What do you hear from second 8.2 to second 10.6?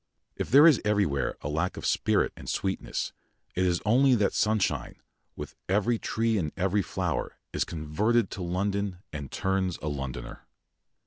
to London and turns a Londoner.